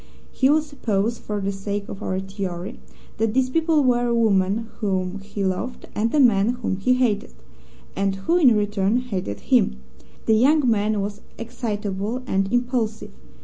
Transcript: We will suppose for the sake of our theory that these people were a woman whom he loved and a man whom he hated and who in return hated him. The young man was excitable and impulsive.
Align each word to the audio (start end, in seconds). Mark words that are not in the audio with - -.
We 0.41 0.49
will 0.49 0.63
suppose 0.63 1.19
for 1.19 1.39
the 1.39 1.51
sake 1.51 1.87
of 1.87 2.01
our 2.01 2.19
theory 2.19 2.79
that 3.17 3.35
these 3.35 3.51
people 3.51 3.83
were 3.83 4.07
a 4.07 4.15
woman 4.15 4.67
whom 4.79 5.19
he 5.19 5.45
loved 5.45 5.85
and 5.93 6.11
a 6.15 6.19
man 6.19 6.53
whom 6.63 6.77
he 6.77 6.93
hated 6.95 7.35
and 7.95 8.15
who 8.15 8.37
in 8.39 8.57
return 8.57 8.97
hated 8.97 9.41
him. 9.41 9.77
The 10.25 10.33
young 10.33 10.67
man 10.67 11.01
was 11.01 11.21
excitable 11.37 12.23
and 12.25 12.51
impulsive. 12.51 13.11